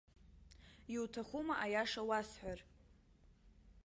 [0.95, 2.59] Иуҭахума аиаша уасҳәар?